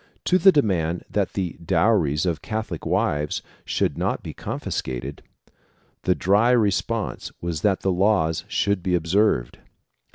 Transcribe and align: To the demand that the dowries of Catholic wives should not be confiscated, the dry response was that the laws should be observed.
To 0.25 0.39
the 0.39 0.51
demand 0.51 1.03
that 1.11 1.33
the 1.33 1.59
dowries 1.63 2.25
of 2.25 2.41
Catholic 2.41 2.87
wives 2.87 3.43
should 3.65 3.99
not 3.99 4.23
be 4.23 4.33
confiscated, 4.33 5.21
the 6.05 6.15
dry 6.15 6.49
response 6.49 7.31
was 7.39 7.61
that 7.61 7.81
the 7.81 7.91
laws 7.91 8.43
should 8.47 8.81
be 8.81 8.95
observed. 8.95 9.59